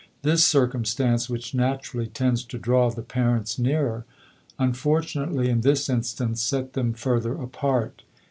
[0.23, 4.03] This cir cumstance, which naturally tends to draw the parents nearer,
[4.57, 8.01] unfortunately in this instance set them further apart.